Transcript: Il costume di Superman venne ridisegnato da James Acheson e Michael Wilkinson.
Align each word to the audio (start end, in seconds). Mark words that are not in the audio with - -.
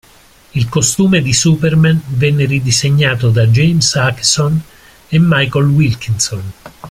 Il 0.55 0.67
costume 0.67 1.21
di 1.21 1.31
Superman 1.31 2.01
venne 2.07 2.45
ridisegnato 2.45 3.29
da 3.29 3.45
James 3.45 3.93
Acheson 3.97 4.59
e 5.09 5.19
Michael 5.19 5.67
Wilkinson. 5.67 6.51